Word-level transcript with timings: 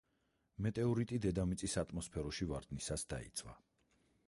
მეტეორიტი 0.65 1.19
დედამიწის 1.25 1.77
ატმოსფეროში 1.83 2.47
ვარდნისას 2.53 3.07
დაიწვა. 3.15 3.57